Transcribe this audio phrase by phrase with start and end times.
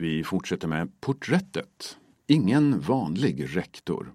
[0.00, 1.98] Vi fortsätter med porträttet.
[2.26, 4.14] Ingen vanlig rektor.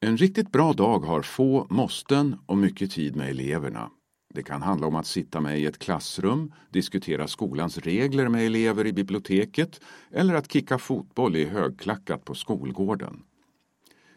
[0.00, 3.90] En riktigt bra dag har få måsten och mycket tid med eleverna.
[4.34, 8.86] Det kan handla om att sitta med i ett klassrum, diskutera skolans regler med elever
[8.86, 13.22] i biblioteket eller att kicka fotboll i högklackat på skolgården.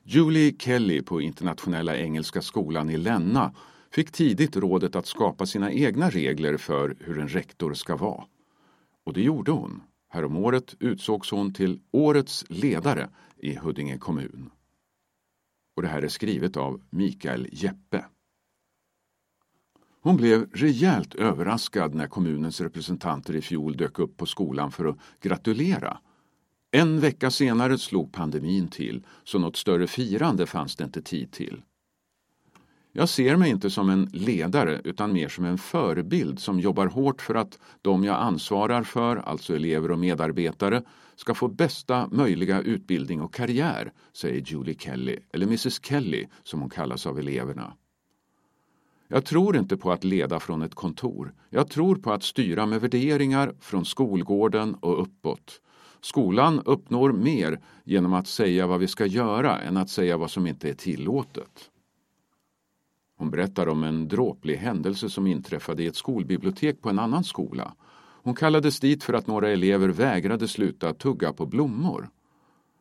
[0.03, 3.55] Julie Kelly på Internationella Engelska Skolan i Länna
[3.91, 8.23] fick tidigt rådet att skapa sina egna regler för hur en rektor ska vara.
[9.03, 9.81] Och det gjorde hon.
[10.13, 14.49] Häromåret utsågs hon till Årets ledare i Huddinge kommun.
[15.75, 18.05] Och det här är skrivet av Mikael Jeppe.
[20.01, 24.97] Hon blev rejält överraskad när kommunens representanter i fjol dök upp på skolan för att
[25.21, 25.99] gratulera.
[26.71, 31.61] En vecka senare slog pandemin till, så något större firande fanns det inte tid till.
[32.95, 37.21] Jag ser mig inte som en ledare utan mer som en förebild som jobbar hårt
[37.21, 40.83] för att de jag ansvarar för, alltså elever och medarbetare,
[41.15, 46.69] ska få bästa möjliga utbildning och karriär, säger Julie Kelly, eller Mrs Kelly som hon
[46.69, 47.73] kallas av eleverna.
[49.07, 51.33] Jag tror inte på att leda från ett kontor.
[51.49, 55.61] Jag tror på att styra med värderingar från skolgården och uppåt.
[56.01, 60.47] Skolan uppnår mer genom att säga vad vi ska göra än att säga vad som
[60.47, 61.69] inte är tillåtet.
[63.23, 67.73] Hon berättar om en dråplig händelse som inträffade i ett skolbibliotek på en annan skola.
[68.23, 72.09] Hon kallades dit för att några elever vägrade sluta tugga på blommor.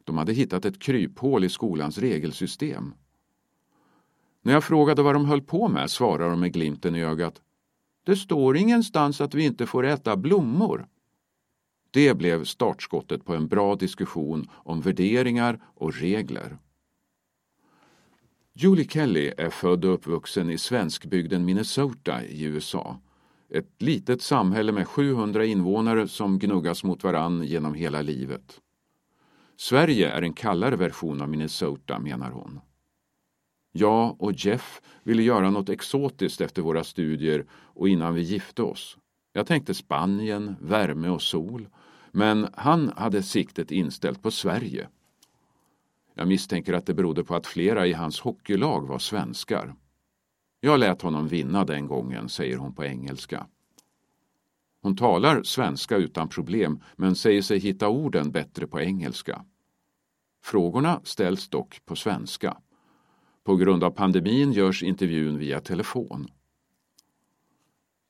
[0.05, 2.95] De hade hittat ett kryphål i skolans regelsystem.
[4.43, 7.41] När jag frågade vad de höll på med svarade de med glimten i ögat.
[8.05, 10.87] Det står ingenstans att vi inte får äta blommor.
[11.91, 16.59] Det blev startskottet på en bra diskussion om värderingar och regler.
[18.55, 23.01] Julie Kelly är född och uppvuxen i svenskbygden Minnesota i USA.
[23.51, 28.61] Ett litet samhälle med 700 invånare som gnuggas mot varann genom hela livet.
[29.57, 32.61] Sverige är en kallare version av Minnesota, menar hon.
[33.73, 38.99] Jag och Jeff ville göra något exotiskt efter våra studier och innan vi gifte oss.
[39.33, 41.69] Jag tänkte Spanien, värme och sol.
[42.11, 44.89] Men han hade siktet inställt på Sverige.
[46.15, 49.75] Jag misstänker att det berodde på att flera i hans hockeylag var svenskar.
[50.61, 53.47] Jag lät honom vinna den gången, säger hon på engelska.
[54.83, 59.45] Hon talar svenska utan problem men säger sig hitta orden bättre på engelska.
[60.45, 62.57] Frågorna ställs dock på svenska.
[63.45, 66.29] På grund av pandemin görs intervjun via telefon.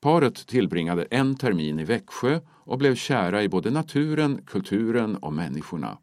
[0.01, 5.99] Paret tillbringade en termin i Växjö och blev kära i både naturen, kulturen och människorna.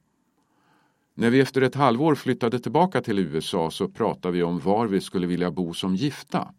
[1.20, 5.02] När vi efter ett halvår flyttade tillbaka till USA så pratade vi om var vi
[5.02, 6.54] skulle vilja bo som gifta.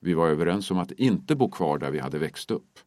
[0.00, 2.78] Vi var överens om att inte bo kvar där vi hade växt upp.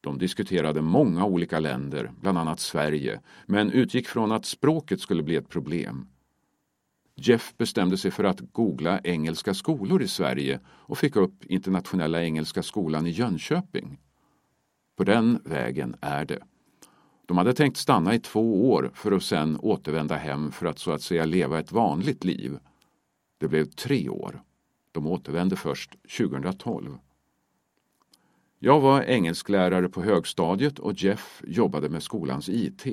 [0.00, 5.36] De diskuterade många olika länder, bland annat Sverige, men utgick från att språket skulle bli
[5.36, 6.06] ett problem.
[7.14, 12.62] Jeff bestämde sig för att googla engelska skolor i Sverige och fick upp Internationella Engelska
[12.62, 14.00] Skolan i Jönköping.
[14.96, 16.42] På den vägen är det.
[17.26, 20.92] De hade tänkt stanna i två år för att sedan återvända hem för att så
[20.92, 22.58] att säga leva ett vanligt liv.
[23.38, 24.42] Det blev tre år.
[24.92, 26.98] De återvände först 2012.
[28.58, 32.86] Jag var engelsklärare på högstadiet och Jeff jobbade med skolans IT.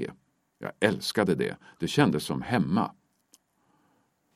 [0.60, 1.58] Jag älskade det.
[1.80, 2.92] Det kändes som hemma.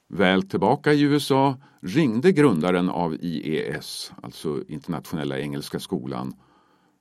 [0.08, 6.36] Väl tillbaka i USA ringde grundaren av IES, alltså Internationella Engelska Skolan,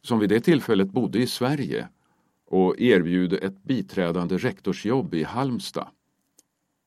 [0.03, 1.89] som vid det tillfället bodde i Sverige
[2.47, 5.89] och erbjöd ett biträdande rektorsjobb i Halmstad.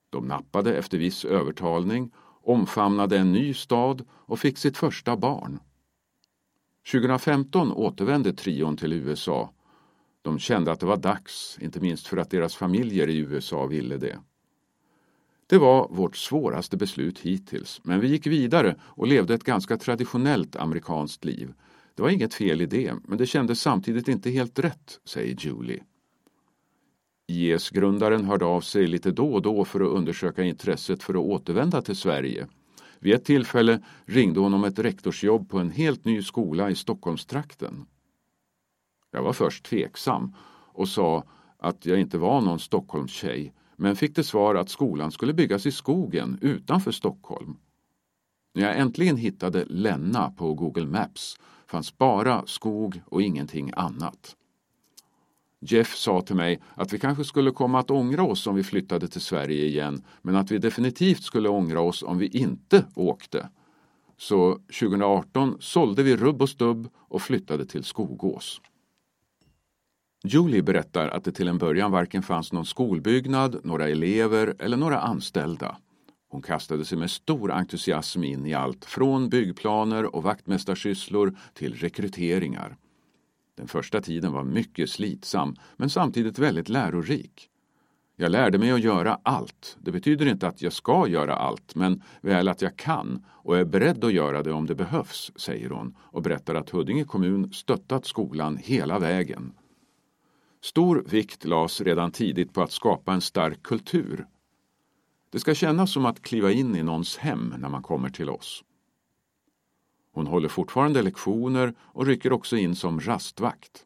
[0.10, 2.12] De nappade efter viss övertalning,
[2.44, 5.60] omfamnade en ny stad och fick sitt första barn.
[6.92, 9.54] 2015 återvände trion till USA.
[10.22, 13.98] De kände att det var dags, inte minst för att deras familjer i USA ville
[13.98, 14.20] det.
[15.48, 20.56] Det var vårt svåraste beslut hittills, men vi gick vidare och levde ett ganska traditionellt
[20.56, 21.54] amerikanskt liv.
[21.98, 25.84] Det var inget fel i det, men det kändes samtidigt inte helt rätt, säger Julie.
[27.28, 31.82] IS-grundaren hörde av sig lite då och då för att undersöka intresset för att återvända
[31.82, 32.48] till Sverige.
[33.00, 37.86] Vid ett tillfälle ringde hon om ett rektorsjobb på en helt ny skola i Stockholmstrakten.
[39.12, 40.34] Jag var först tveksam
[40.74, 41.24] och sa
[41.58, 45.72] att jag inte var någon Stockholmstjej men fick det svar att skolan skulle byggas i
[45.72, 47.58] skogen utanför Stockholm.
[48.54, 54.36] När jag äntligen hittade Länna på Google Maps fanns bara skog och ingenting annat.
[55.60, 59.08] Jeff sa till mig att vi kanske skulle komma att ångra oss om vi flyttade
[59.08, 63.50] till Sverige igen men att vi definitivt skulle ångra oss om vi inte åkte.
[64.18, 68.62] Så 2018 sålde vi rubb och stubb och flyttade till Skogås.
[70.24, 75.00] Julie berättar att det till en början varken fanns någon skolbyggnad, några elever eller några
[75.00, 75.78] anställda.
[76.30, 82.78] Hon kastade sig med stor entusiasm in i allt från byggplaner och vaktmästarsysslor till rekryteringar.
[83.56, 87.50] Den första tiden var mycket slitsam men samtidigt väldigt lärorik.
[88.20, 89.78] Jag lärde mig att göra allt.
[89.82, 93.66] Det betyder inte att jag ska göra allt, men väl att jag kan och är
[93.66, 98.06] beredd att göra det om det behövs, säger hon och berättar att Huddinge kommun stöttat
[98.06, 99.54] skolan hela vägen.
[100.62, 104.26] Stor vikt lades redan tidigt på att skapa en stark kultur.
[105.30, 108.64] Det ska kännas som att kliva in i någons hem när man kommer till oss.
[110.14, 113.86] Hon håller fortfarande lektioner och rycker också in som rastvakt.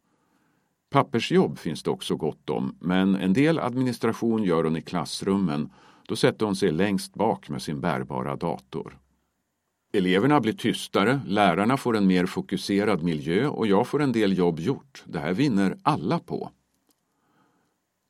[0.89, 5.69] Pappersjobb finns det också gott om, men en del administration gör hon i klassrummen.
[6.07, 8.97] Då sätter hon sig längst bak med sin bärbara dator.
[9.93, 14.59] Eleverna blir tystare, lärarna får en mer fokuserad miljö och jag får en del jobb
[14.59, 15.03] gjort.
[15.05, 16.51] Det här vinner alla på.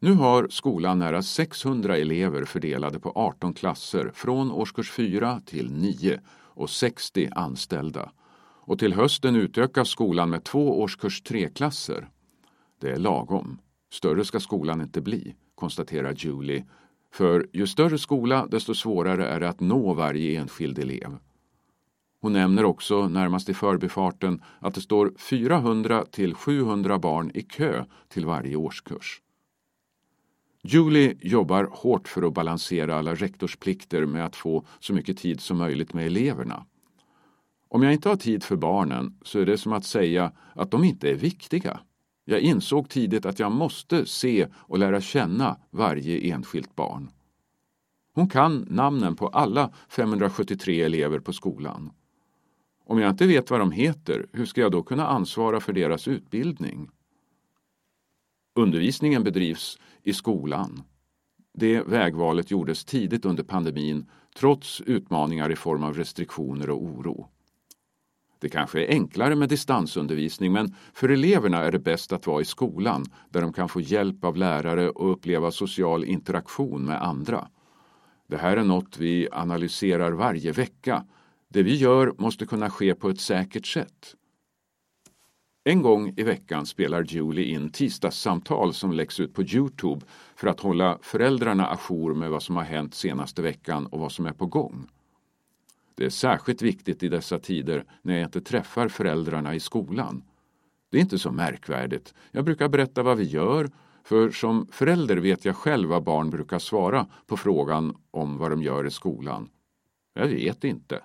[0.04, 6.20] Nu har skolan nära 600 elever fördelade på 18 klasser från årskurs 4 till 9
[6.30, 8.12] och 60 anställda.
[8.60, 12.10] Och till hösten utökas skolan med två årskurs 3-klasser.
[12.80, 13.60] Det är lagom.
[13.92, 16.66] Större ska skolan inte bli, konstaterar Julie.
[17.14, 21.18] För ju större skola, desto svårare är det att nå varje enskild elev.
[22.22, 27.86] Hon nämner också, närmast i förbifarten, att det står 400 till 700 barn i kö
[28.08, 29.22] till varje årskurs.
[30.64, 35.58] Julie jobbar hårt för att balansera alla rektorsplikter med att få så mycket tid som
[35.58, 36.66] möjligt med eleverna.
[37.70, 40.84] Om jag inte har tid för barnen så är det som att säga att de
[40.84, 41.80] inte är viktiga.
[42.26, 47.12] Jag insåg tidigt att jag måste se och lära känna varje enskilt barn.
[48.14, 51.92] Hon kan namnen på alla 573 elever på skolan.
[52.86, 56.08] Om jag inte vet vad de heter, hur ska jag då kunna ansvara för deras
[56.08, 56.90] utbildning?
[58.56, 60.84] Undervisningen bedrivs i skolan.
[61.54, 64.06] Det vägvalet gjordes tidigt under pandemin
[64.36, 67.28] trots utmaningar i form av restriktioner och oro.
[68.40, 72.46] Det kanske är enklare med distansundervisning men för eleverna är det bäst att vara i
[72.46, 77.48] skolan där de kan få hjälp av lärare och uppleva social interaktion med andra.
[78.28, 81.06] Det här är något vi analyserar varje vecka.
[81.50, 84.16] Det vi gör måste kunna ske på ett säkert sätt.
[85.64, 90.06] En gång i veckan spelar Julie in tisdagssamtal som läggs ut på Youtube
[90.36, 94.26] för att hålla föräldrarna ajour med vad som har hänt senaste veckan och vad som
[94.26, 94.88] är på gång.
[95.96, 100.24] Det är särskilt viktigt i dessa tider när jag inte träffar föräldrarna i skolan.
[100.90, 102.14] Det är inte så märkvärdigt.
[102.32, 103.70] Jag brukar berätta vad vi gör,
[104.04, 108.64] för som förälder vet jag själv vad barn brukar svara på frågan om vad de
[108.64, 109.50] gör i skolan.
[110.14, 111.04] Jag vet inte.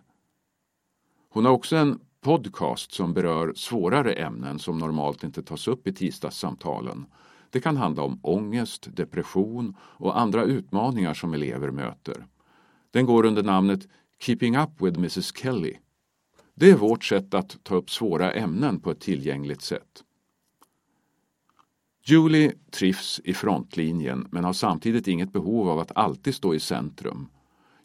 [1.29, 5.93] Hon har också en podcast som berör svårare ämnen som normalt inte tas upp i
[5.93, 7.07] tisdagssamtalen.
[7.51, 12.27] Det kan handla om ångest, depression och andra utmaningar som elever möter.
[12.91, 13.89] Den går under namnet
[14.21, 15.77] Keeping Up with Mrs Kelly.
[16.55, 20.05] Det är vårt sätt att ta upp svåra ämnen på ett tillgängligt sätt.
[22.05, 27.29] Julie trivs i frontlinjen men har samtidigt inget behov av att alltid stå i centrum.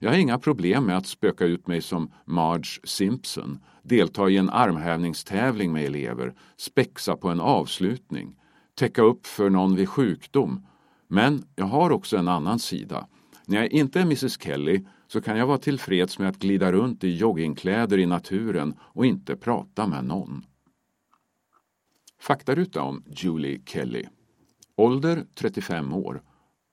[0.03, 4.49] Jag har inga problem med att spöka ut mig som Marge Simpson, delta i en
[4.49, 8.35] armhävningstävling med elever, spexa på en avslutning,
[8.75, 10.67] täcka upp för någon vid sjukdom.
[11.07, 13.07] Men jag har också en annan sida.
[13.45, 17.03] När jag inte är Mrs Kelly så kan jag vara tillfreds med att glida runt
[17.03, 20.45] i joggingkläder i naturen och inte prata med någon.
[22.19, 24.05] Faktaruta om Julie Kelly.
[24.75, 26.21] Ålder 35 år.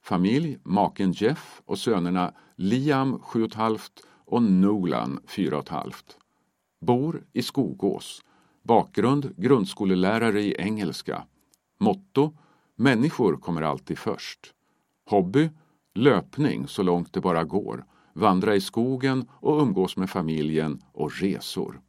[0.09, 3.81] Familj, maken Jeff och sönerna Liam 7,5
[4.25, 5.93] och Nolan 4,5.
[6.81, 8.25] Bor i Skogås.
[8.63, 11.25] Bakgrund grundskolelärare i engelska.
[11.81, 12.37] Motto
[12.77, 14.55] Människor kommer alltid först.
[15.11, 15.51] Hobby
[15.95, 17.85] Löpning så långt det bara går.
[18.13, 21.81] Vandra i skogen och umgås med familjen och resor.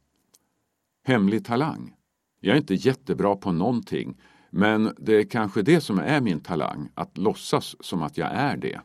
[1.04, 1.94] Hemlig talang.
[2.40, 4.16] Jag är inte jättebra på någonting
[4.50, 8.56] men det är kanske det som är min talang, att låtsas som att jag är
[8.56, 8.80] det.